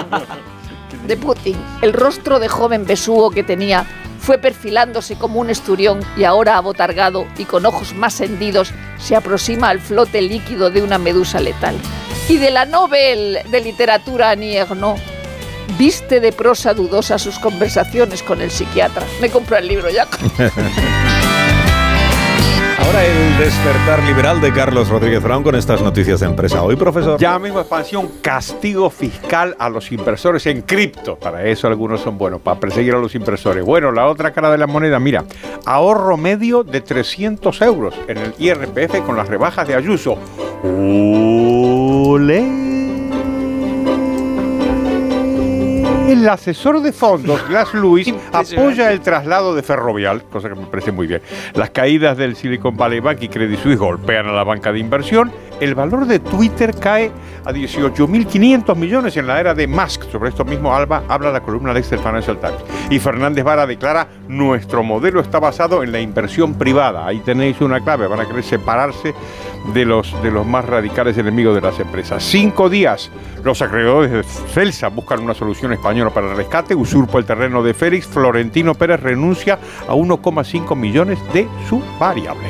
de 1.07 1.17
Putin, 1.17 1.57
el 1.83 1.93
rostro 1.93 2.39
de 2.39 2.49
joven 2.49 2.87
besugo 2.87 3.33
que 3.33 3.43
tenía 3.43 3.85
fue 4.21 4.39
perfilándose 4.39 5.17
como 5.17 5.41
un 5.41 5.51
esturión 5.51 6.01
y 6.17 6.23
ahora 6.23 6.57
abotargado 6.57 7.27
y 7.37 7.45
con 7.45 7.67
ojos 7.67 7.95
más 7.95 8.21
hendidos 8.21 8.73
se 8.99 9.17
aproxima 9.17 9.71
al 9.71 9.81
flote 9.81 10.23
líquido 10.23 10.71
de 10.71 10.83
una 10.83 10.99
medusa 10.99 11.41
letal. 11.41 11.77
Y 12.29 12.39
de 12.39 12.51
la 12.53 12.65
Nobel 12.65 13.41
de 13.51 13.61
Literatura 13.61 14.31
Annie 14.31 14.57
Ernaux, 14.57 15.01
viste 15.79 16.21
de 16.21 16.33
prosa 16.33 16.75
dudosa 16.75 17.19
sus 17.19 17.39
conversaciones 17.41 18.23
con 18.23 18.41
el 18.41 18.53
psiquiatra. 18.53 19.05
Me 19.21 19.31
compro 19.31 19.57
el 19.57 19.67
libro 19.67 19.91
ya. 19.91 20.07
Ahora 22.87 23.05
el 23.05 23.39
despertar 23.39 24.01
liberal 24.05 24.41
de 24.41 24.53
Carlos 24.53 24.89
Rodríguez 24.89 25.21
Brown 25.21 25.43
con 25.43 25.57
estas 25.57 25.83
noticias 25.83 26.21
de 26.21 26.27
empresa. 26.27 26.63
Hoy, 26.63 26.77
profesor. 26.77 27.19
Ya 27.19 27.37
mismo 27.37 27.59
expansión, 27.59 28.09
castigo 28.23 28.91
fiscal 28.91 29.57
a 29.59 29.69
los 29.69 29.91
inversores 29.91 30.47
en 30.47 30.63
cripto. 30.63 31.17
Para 31.17 31.45
eso 31.47 31.67
algunos 31.67 32.01
son 32.01 32.17
buenos, 32.17 32.41
para 32.41 32.61
perseguir 32.61 32.95
a 32.95 32.99
los 32.99 33.13
inversores. 33.17 33.65
Bueno, 33.65 33.91
la 33.91 34.07
otra 34.07 34.31
cara 34.31 34.53
de 34.53 34.59
la 34.59 34.69
moneda, 34.69 35.01
mira, 35.01 35.25
ahorro 35.65 36.17
medio 36.17 36.63
de 36.63 36.81
300 36.81 37.61
euros 37.63 37.93
en 38.07 38.19
el 38.19 38.35
IRPF 38.39 39.05
con 39.05 39.17
las 39.17 39.27
rebajas 39.27 39.67
de 39.67 39.75
Ayuso. 39.75 40.17
¡Olé! 40.63 42.66
El 46.27 46.31
asesor 46.31 46.83
de 46.83 46.93
fondos, 46.93 47.49
Glass 47.49 47.73
Lewis, 47.73 48.13
apoya 48.33 48.91
el 48.91 49.01
traslado 49.01 49.55
de 49.55 49.63
Ferrovial, 49.63 50.25
cosa 50.25 50.49
que 50.49 50.57
me 50.57 50.67
parece 50.67 50.91
muy 50.91 51.07
bien. 51.07 51.23
Las 51.55 51.71
caídas 51.71 52.17
del 52.17 52.35
Silicon 52.35 52.77
Valley 52.77 52.99
Bank 52.99 53.19
y 53.23 53.29
Credit 53.29 53.61
Suisse 53.61 53.79
golpean 53.79 54.27
a 54.27 54.33
la 54.33 54.43
banca 54.43 54.73
de 54.73 54.81
inversión. 54.81 55.31
El 55.61 55.77
valor 55.77 56.05
de 56.05 56.19
Twitter 56.19 56.75
cae 56.75 57.13
a 57.45 57.53
18.500 57.53 58.75
millones 58.75 59.17
en 59.17 59.29
la 59.29 59.39
era 59.39 59.55
de 59.55 59.69
Musk. 59.69 60.11
Sobre 60.11 60.31
esto 60.31 60.45
mismo 60.45 60.75
Alba 60.75 61.05
habla 61.09 61.31
la 61.31 61.45
columna 61.45 61.73
de 61.73 61.83
del 61.83 62.01
Financial 62.01 62.37
Times. 62.41 62.59
Y 62.91 62.99
Fernández 62.99 63.45
Vara 63.45 63.65
declara, 63.65 64.09
nuestro 64.27 64.83
modelo 64.83 65.21
está 65.21 65.39
basado 65.39 65.85
en 65.85 65.93
la 65.93 66.01
inversión 66.01 66.55
privada. 66.55 67.07
Ahí 67.07 67.21
tenéis 67.21 67.61
una 67.61 67.79
clave, 67.79 68.09
van 68.09 68.19
a 68.19 68.27
querer 68.27 68.43
separarse 68.43 69.15
de 69.73 69.85
los, 69.85 70.21
de 70.23 70.31
los 70.31 70.47
más 70.47 70.65
radicales 70.65 71.19
enemigos 71.19 71.55
de 71.55 71.61
las 71.61 71.79
empresas. 71.81 72.23
Cinco 72.23 72.69
días, 72.69 73.11
los 73.45 73.63
acreedores 73.63 74.11
de 74.11 74.23
Celsa 74.23 74.89
buscan 74.89 75.21
una 75.21 75.35
solución 75.35 75.73
española 75.73 76.11
para 76.11 76.31
el 76.31 76.37
rescate, 76.37 76.75
usurpa 76.75 77.19
el 77.19 77.25
terreno 77.25 77.63
de 77.63 77.75
Félix, 77.75 78.07
Florentino 78.07 78.75
Pérez 78.75 79.01
renuncia 79.01 79.59
a 79.89 79.95
1,5 79.95 80.77
millones 80.77 81.19
de 81.33 81.47
su 81.69 81.83
variable. 81.99 82.49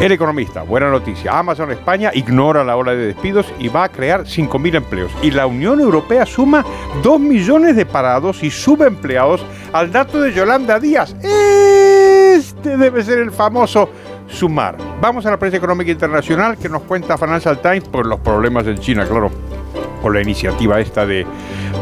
El 0.00 0.12
economista, 0.12 0.62
buena 0.62 0.90
noticia, 0.90 1.36
Amazon 1.36 1.72
España 1.72 2.12
ignora 2.14 2.62
la 2.62 2.76
ola 2.76 2.92
de 2.92 3.06
despidos 3.06 3.52
y 3.58 3.68
va 3.68 3.84
a 3.84 3.88
crear 3.88 4.24
5.000 4.24 4.76
empleos. 4.76 5.10
Y 5.22 5.32
la 5.32 5.46
Unión 5.46 5.80
Europea 5.80 6.24
suma 6.24 6.64
2 7.02 7.20
millones 7.20 7.74
de 7.74 7.84
parados 7.84 8.44
y 8.44 8.50
subempleados 8.50 9.44
al 9.72 9.90
dato 9.90 10.20
de 10.20 10.32
Yolanda 10.32 10.78
Díaz. 10.78 11.16
Este 11.22 12.76
debe 12.76 13.02
ser 13.02 13.18
el 13.18 13.32
famoso 13.32 13.90
sumar. 14.28 14.76
Vamos 15.00 15.26
a 15.26 15.30
la 15.30 15.38
prensa 15.38 15.56
económica 15.56 15.90
internacional 15.90 16.56
que 16.58 16.68
nos 16.68 16.82
cuenta 16.82 17.18
Financial 17.18 17.60
Times 17.60 17.84
por 17.88 18.06
los 18.06 18.20
problemas 18.20 18.66
en 18.66 18.78
China, 18.78 19.06
claro, 19.06 19.30
por 20.02 20.14
la 20.14 20.20
iniciativa 20.20 20.80
esta 20.80 21.06
de, 21.06 21.26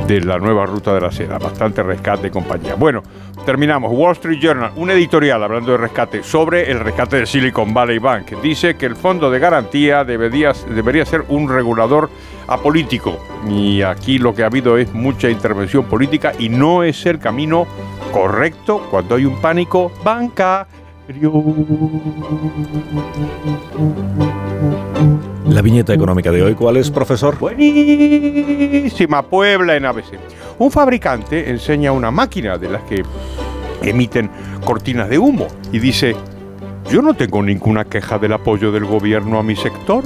de 0.07 0.21
la 0.21 0.38
nueva 0.38 0.67
ruta 0.67 0.95
de 0.95 1.00
la 1.00 1.11
seda. 1.11 1.38
Bastante 1.38 1.83
rescate 1.83 2.29
y 2.29 2.31
compañía. 2.31 2.75
Bueno, 2.75 3.03
terminamos. 3.45 3.93
Wall 3.93 4.12
Street 4.12 4.41
Journal, 4.41 4.73
un 4.76 4.91
editorial 4.91 5.43
hablando 5.43 5.73
de 5.73 5.79
rescate 5.79 6.23
sobre 6.23 6.71
el 6.71 6.81
rescate 6.81 7.19
de 7.19 7.26
Silicon 7.26 7.75
Valley 7.75 7.99
Bank. 7.99 8.33
Dice 8.43 8.76
que 8.76 8.87
el 8.87 8.97
fondo 8.97 9.31
de 9.31 9.38
garantía 9.38 10.05
debería, 10.05 10.53
debería 10.69 11.05
ser 11.05 11.25
un 11.29 11.49
regulador 11.49 12.11
apolítico. 12.49 13.19
Y 13.49 13.83
aquí 13.83 14.19
lo 14.19 14.35
que 14.35 14.43
ha 14.43 14.47
habido 14.47 14.79
es 14.79 14.93
mucha 14.93 15.29
intervención 15.29 15.85
política 15.85 16.33
y 16.38 16.49
no 16.49 16.83
es 16.83 17.05
el 17.07 17.19
camino 17.19 17.67
correcto 18.12 18.87
cuando 18.91 19.17
hay 19.17 19.25
un 19.25 19.41
pánico 19.41 19.93
banca. 20.03 20.67
La 25.49 25.63
viñeta 25.63 25.95
económica 25.95 26.33
de 26.33 26.43
hoy, 26.43 26.55
¿cuál 26.55 26.77
es, 26.79 26.91
profesor? 26.91 27.39
Buenísima, 27.39 29.23
Puebla 29.23 29.77
en 29.77 29.85
ABC. 29.85 30.19
Un 30.59 30.73
fabricante 30.73 31.49
enseña 31.49 31.93
una 31.93 32.11
máquina 32.11 32.59
de 32.59 32.71
las 32.71 32.83
que 32.83 33.05
emiten 33.83 34.29
cortinas 34.65 35.09
de 35.09 35.19
humo 35.19 35.47
y 35.71 35.79
dice, 35.79 36.17
yo 36.91 37.03
no 37.03 37.15
tengo 37.15 37.41
ninguna 37.41 37.85
queja 37.85 38.19
del 38.19 38.33
apoyo 38.33 38.73
del 38.73 38.85
gobierno 38.85 39.39
a 39.39 39.45
mi 39.45 39.55
sector. 39.55 40.03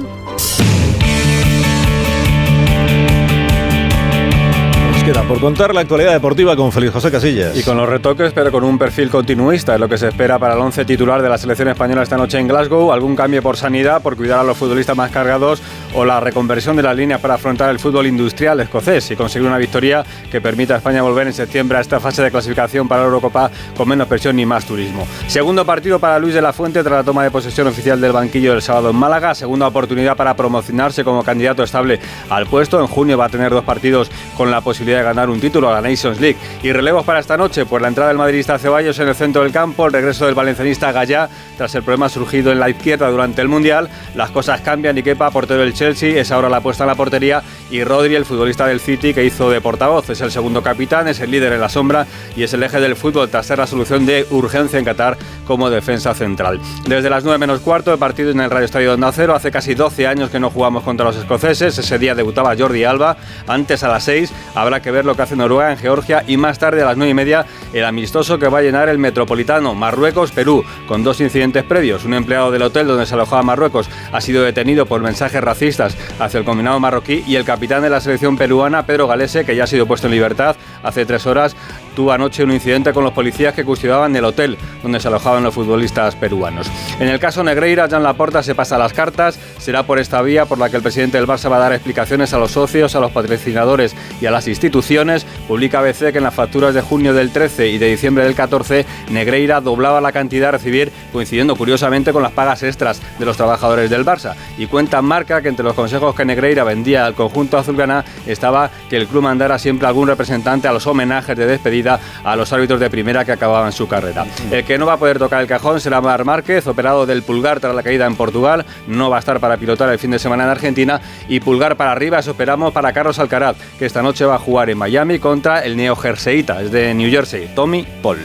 Queda 5.11 5.23
por 5.23 5.41
contar 5.41 5.73
la 5.73 5.81
actualidad 5.81 6.13
deportiva 6.13 6.55
con 6.55 6.71
Félix 6.71 6.93
José 6.93 7.11
Casillas. 7.11 7.57
Y 7.57 7.63
con 7.63 7.75
los 7.75 7.89
retoques, 7.89 8.31
pero 8.31 8.49
con 8.49 8.63
un 8.63 8.77
perfil 8.77 9.09
continuista, 9.09 9.73
es 9.73 9.79
lo 9.79 9.89
que 9.89 9.97
se 9.97 10.07
espera 10.07 10.39
para 10.39 10.53
el 10.53 10.59
once 10.61 10.85
titular 10.85 11.21
de 11.21 11.27
la 11.27 11.37
selección 11.37 11.67
española 11.67 12.03
esta 12.03 12.15
noche 12.15 12.39
en 12.39 12.47
Glasgow. 12.47 12.93
Algún 12.93 13.15
cambio 13.15 13.41
por 13.41 13.57
sanidad, 13.57 14.01
por 14.01 14.15
cuidar 14.15 14.39
a 14.39 14.43
los 14.43 14.55
futbolistas 14.55 14.95
más 14.95 15.11
cargados 15.11 15.61
o 15.93 16.05
la 16.05 16.21
reconversión 16.21 16.77
de 16.77 16.83
las 16.83 16.95
líneas 16.95 17.19
para 17.19 17.33
afrontar 17.33 17.69
el 17.71 17.79
fútbol 17.79 18.07
industrial 18.07 18.61
escocés 18.61 19.11
y 19.11 19.17
conseguir 19.17 19.47
una 19.49 19.57
victoria 19.57 20.05
que 20.31 20.39
permita 20.39 20.75
a 20.75 20.77
España 20.77 21.01
volver 21.01 21.27
en 21.27 21.33
septiembre 21.33 21.77
a 21.77 21.81
esta 21.81 21.99
fase 21.99 22.21
de 22.21 22.31
clasificación 22.31 22.87
para 22.87 23.01
la 23.01 23.07
Eurocopa 23.07 23.51
con 23.75 23.89
menos 23.89 24.07
presión 24.07 24.37
ni 24.37 24.45
más 24.45 24.65
turismo. 24.65 25.05
Segundo 25.27 25.65
partido 25.65 25.99
para 25.99 26.19
Luis 26.19 26.33
de 26.33 26.41
la 26.41 26.53
Fuente 26.53 26.83
tras 26.83 26.99
la 26.99 27.03
toma 27.03 27.23
de 27.23 27.31
posesión 27.31 27.67
oficial 27.67 27.99
del 27.99 28.13
banquillo 28.13 28.53
del 28.53 28.61
sábado 28.61 28.91
en 28.91 28.95
Málaga. 28.95 29.35
Segunda 29.35 29.67
oportunidad 29.67 30.15
para 30.15 30.37
promocionarse 30.37 31.03
como 31.03 31.21
candidato 31.21 31.63
estable 31.63 31.99
al 32.29 32.45
puesto. 32.45 32.79
En 32.79 32.87
junio 32.87 33.17
va 33.17 33.25
a 33.25 33.29
tener 33.29 33.51
dos 33.51 33.65
partidos 33.65 34.09
con 34.37 34.49
la 34.49 34.61
posibilidad 34.61 35.00
de 35.01 35.05
ganar 35.05 35.29
un 35.29 35.39
título 35.39 35.69
a 35.69 35.81
la 35.81 35.89
Nations 35.89 36.19
League. 36.19 36.37
Y 36.63 36.71
relevos 36.71 37.05
para 37.05 37.19
esta 37.19 37.37
noche, 37.37 37.65
pues 37.65 37.81
la 37.81 37.87
entrada 37.87 38.09
del 38.09 38.17
madridista 38.17 38.57
Ceballos 38.57 38.97
en 38.99 39.07
el 39.07 39.15
centro 39.15 39.43
del 39.43 39.51
campo, 39.51 39.85
el 39.85 39.93
regreso 39.93 40.25
del 40.25 40.35
valencianista 40.35 40.91
Gallá 40.91 41.29
tras 41.57 41.73
el 41.75 41.83
problema 41.83 42.09
surgido 42.09 42.51
en 42.51 42.59
la 42.59 42.69
izquierda 42.69 43.09
durante 43.09 43.41
el 43.41 43.47
Mundial. 43.47 43.89
Las 44.15 44.31
cosas 44.31 44.61
cambian 44.61 44.97
y 44.97 45.03
quepa 45.03 45.31
portero 45.31 45.61
del 45.61 45.73
Chelsea, 45.73 46.19
es 46.19 46.31
ahora 46.31 46.49
la 46.49 46.61
puesta 46.61 46.83
en 46.83 46.89
la 46.89 46.95
portería 46.95 47.41
y 47.69 47.83
Rodri, 47.83 48.15
el 48.15 48.25
futbolista 48.25 48.67
del 48.67 48.79
City 48.79 49.13
que 49.13 49.23
hizo 49.23 49.49
de 49.49 49.61
portavoz, 49.61 50.09
es 50.09 50.21
el 50.21 50.31
segundo 50.31 50.61
capitán, 50.61 51.07
es 51.07 51.19
el 51.19 51.31
líder 51.31 51.53
en 51.53 51.61
la 51.61 51.69
sombra 51.69 52.05
y 52.35 52.43
es 52.43 52.53
el 52.53 52.63
eje 52.63 52.79
del 52.79 52.95
fútbol 52.95 53.29
tras 53.29 53.45
ser 53.45 53.59
la 53.59 53.67
solución 53.67 54.05
de 54.05 54.27
urgencia 54.29 54.77
en 54.77 54.85
Qatar 54.85 55.17
como 55.47 55.69
defensa 55.69 56.13
central. 56.13 56.59
Desde 56.85 57.09
las 57.09 57.23
9 57.23 57.37
menos 57.37 57.61
cuarto, 57.61 57.93
el 57.93 57.99
partido 57.99 58.31
en 58.31 58.39
el 58.39 58.49
Radio 58.49 58.65
Estadio 58.65 58.93
Onda 58.93 59.11
Cero, 59.11 59.35
hace 59.35 59.51
casi 59.51 59.73
12 59.73 60.07
años 60.07 60.29
que 60.29 60.39
no 60.39 60.49
jugamos 60.49 60.83
contra 60.83 61.05
los 61.05 61.15
escoceses, 61.15 61.77
ese 61.77 61.99
día 61.99 62.15
debutaba 62.15 62.55
Jordi 62.57 62.83
Alba, 62.83 63.17
antes 63.47 63.83
a 63.83 63.87
las 63.87 64.03
6 64.03 64.31
habrá 64.55 64.81
que 64.81 64.90
ver 64.91 65.05
lo 65.05 65.15
que 65.15 65.23
hace 65.23 65.35
Noruega 65.35 65.71
en 65.71 65.77
Georgia 65.77 66.23
y 66.27 66.37
más 66.37 66.59
tarde 66.59 66.81
a 66.81 66.85
las 66.85 66.97
9 66.97 67.11
y 67.11 67.13
media 67.13 67.45
el 67.73 67.85
amistoso 67.85 68.37
que 68.37 68.47
va 68.47 68.59
a 68.59 68.61
llenar 68.61 68.89
el 68.89 68.97
Metropolitano 68.97 69.73
Marruecos-Perú 69.73 70.63
con 70.87 71.03
dos 71.03 71.21
incidentes 71.21 71.63
previos. 71.63 72.05
Un 72.05 72.13
empleado 72.13 72.51
del 72.51 72.61
hotel 72.61 72.87
donde 72.87 73.05
se 73.05 73.13
alojaba 73.13 73.43
Marruecos 73.43 73.89
ha 74.11 74.21
sido 74.21 74.43
detenido 74.43 74.85
por 74.85 75.01
mensajes 75.01 75.41
racistas 75.41 75.97
hacia 76.19 76.37
el 76.37 76.45
combinado 76.45 76.79
marroquí 76.79 77.23
y 77.25 77.35
el 77.35 77.45
capitán 77.45 77.81
de 77.81 77.89
la 77.89 78.01
selección 78.01 78.37
peruana, 78.37 78.85
Pedro 78.85 79.07
Galese, 79.07 79.45
que 79.45 79.55
ya 79.55 79.63
ha 79.63 79.67
sido 79.67 79.85
puesto 79.85 80.07
en 80.07 80.13
libertad 80.13 80.55
hace 80.83 81.05
tres 81.05 81.25
horas, 81.25 81.55
tuvo 81.95 82.11
anoche 82.11 82.43
un 82.43 82.51
incidente 82.51 82.93
con 82.93 83.03
los 83.03 83.13
policías 83.13 83.53
que 83.53 83.63
custodiaban 83.63 84.15
el 84.15 84.25
hotel 84.25 84.57
donde 84.81 84.99
se 84.99 85.07
alojaban 85.07 85.43
los 85.43 85.53
futbolistas 85.53 86.15
peruanos. 86.15 86.69
En 86.99 87.07
el 87.07 87.19
caso 87.19 87.43
Negreira, 87.43 87.87
Jan 87.89 88.03
Laporta 88.03 88.43
se 88.43 88.55
pasa 88.55 88.77
las 88.77 88.93
cartas. 88.93 89.39
Será 89.57 89.83
por 89.83 89.99
esta 89.99 90.21
vía 90.21 90.45
por 90.45 90.57
la 90.57 90.69
que 90.69 90.77
el 90.77 90.83
presidente 90.83 91.17
del 91.17 91.27
Barça 91.27 91.51
va 91.51 91.57
a 91.57 91.59
dar 91.59 91.73
explicaciones 91.73 92.33
a 92.33 92.37
los 92.37 92.51
socios, 92.51 92.95
a 92.95 92.99
los 92.99 93.11
patrocinadores 93.11 93.95
y 94.19 94.25
a 94.25 94.31
las 94.31 94.47
instituciones. 94.47 95.25
Publica 95.47 95.79
ABC 95.79 96.11
que 96.11 96.17
en 96.17 96.23
las 96.23 96.33
facturas 96.33 96.73
de 96.73 96.81
junio 96.81 97.13
del 97.13 97.31
13 97.31 97.69
y 97.69 97.77
de 97.77 97.87
diciembre 97.87 98.23
del 98.23 98.35
14, 98.35 98.85
Negreira 99.09 99.61
doblaba 99.61 100.01
la 100.01 100.11
cantidad 100.11 100.49
a 100.49 100.51
recibir, 100.51 100.91
coincidiendo 101.11 101.55
curiosamente 101.55 102.13
con 102.13 102.23
las 102.23 102.31
pagas 102.31 102.63
extras 102.63 103.01
de 103.19 103.25
los 103.25 103.37
trabajadores 103.37 103.89
del 103.89 104.05
Barça. 104.05 104.35
Y 104.57 104.67
cuenta 104.67 105.01
marca 105.01 105.41
que 105.41 105.49
entre 105.49 105.65
los 105.65 105.73
consejos 105.73 106.15
que 106.15 106.25
Negreira 106.25 106.63
vendía 106.63 107.05
al 107.05 107.13
conjunto 107.13 107.57
azulgrana 107.57 108.05
estaba 108.25 108.69
que 108.89 108.97
el 108.97 109.07
club 109.07 109.23
mandara 109.23 109.59
siempre 109.59 109.87
algún 109.87 110.07
representante 110.07 110.67
a 110.67 110.73
los 110.73 110.87
homenajes 110.87 111.37
de 111.37 111.45
despedida 111.45 111.80
a 111.87 112.35
los 112.35 112.51
árbitros 112.53 112.79
de 112.79 112.89
primera 112.89 113.25
que 113.25 113.31
acababan 113.31 113.71
su 113.71 113.87
carrera. 113.87 114.25
El 114.51 114.63
que 114.63 114.77
no 114.77 114.85
va 114.85 114.93
a 114.93 114.97
poder 114.97 115.19
tocar 115.19 115.41
el 115.41 115.47
cajón 115.47 115.79
será 115.79 116.01
Mar 116.01 116.25
Márquez, 116.25 116.67
operado 116.67 117.05
del 117.05 117.23
pulgar 117.23 117.59
tras 117.59 117.75
la 117.75 117.83
caída 117.83 118.05
en 118.05 118.15
Portugal. 118.15 118.65
No 118.87 119.09
va 119.09 119.17
a 119.17 119.19
estar 119.19 119.39
para 119.39 119.57
pilotar 119.57 119.89
el 119.89 119.99
fin 119.99 120.11
de 120.11 120.19
semana 120.19 120.43
en 120.43 120.49
Argentina. 120.49 121.01
Y 121.27 121.39
pulgar 121.39 121.77
para 121.77 121.91
arriba, 121.91 122.19
esperamos 122.19 122.73
para 122.73 122.93
Carlos 122.93 123.19
Alcaraz, 123.19 123.55
que 123.77 123.85
esta 123.85 124.01
noche 124.01 124.25
va 124.25 124.35
a 124.35 124.39
jugar 124.39 124.69
en 124.69 124.77
Miami 124.77 125.19
contra 125.19 125.63
el 125.63 125.77
neo 125.77 125.95
Jerseita, 125.95 126.61
es 126.61 126.71
de 126.71 126.93
New 126.93 127.09
Jersey, 127.09 127.49
Tommy 127.55 127.85
Paul. 128.01 128.19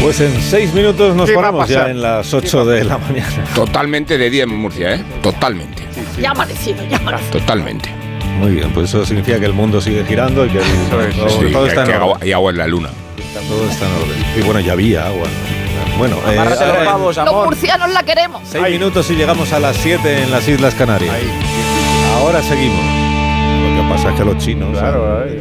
Pues 0.00 0.20
en 0.20 0.38
seis 0.42 0.72
minutos 0.74 1.16
nos 1.16 1.30
ponemos 1.30 1.66
ya 1.66 1.88
en 1.88 2.02
las 2.02 2.34
8 2.34 2.66
de 2.66 2.84
la 2.84 2.98
mañana. 2.98 3.44
Totalmente 3.54 4.18
de 4.18 4.28
día 4.28 4.42
en 4.42 4.54
Murcia, 4.54 4.96
¿eh? 4.96 5.04
Totalmente. 5.22 5.82
Ya 6.20 6.28
ha 6.28 6.32
amanecido, 6.32 6.84
ya 6.84 6.98
amanecido. 6.98 7.38
Totalmente. 7.40 8.03
Muy 8.38 8.52
bien, 8.52 8.70
pues 8.72 8.88
eso 8.88 9.04
significa 9.06 9.38
que 9.38 9.46
el 9.46 9.52
mundo 9.52 9.80
sigue 9.80 10.04
girando 10.04 10.44
y 10.44 10.50
que 10.50 10.58
el- 10.58 10.64
todo, 10.90 11.28
Sí, 11.40 11.52
todo 11.52 11.62
que- 11.64 11.68
está 11.68 11.80
en 11.82 11.86
que 11.86 11.92
orden. 11.94 12.02
agua- 12.02 12.18
hay 12.20 12.32
agua 12.32 12.50
en 12.50 12.58
la 12.58 12.66
luna. 12.66 12.88
Todo 13.48 13.68
está 13.70 13.86
en 13.86 13.92
orden. 13.92 14.24
Y 14.38 14.42
bueno, 14.42 14.60
ya 14.60 14.72
había 14.72 15.06
agua. 15.06 15.26
Bueno, 15.98 16.16
eh, 16.28 16.36
los 17.24 17.44
murcianos 17.44 17.90
la 17.90 18.02
queremos. 18.02 18.42
seis 18.50 18.64
minutos 18.70 19.08
y 19.10 19.14
llegamos 19.14 19.52
a 19.52 19.60
las 19.60 19.76
7 19.76 20.22
en 20.24 20.30
las 20.30 20.46
Islas 20.48 20.74
Canarias. 20.74 21.14
Ahora 22.18 22.42
seguimos. 22.42 22.80
Lo 22.80 23.82
que 23.82 23.88
pasa 23.88 24.10
es 24.10 24.16
que 24.16 24.24
los 24.24 24.38
chinos... 24.38 24.76
Claro, 24.76 25.22
ahí, 25.22 25.40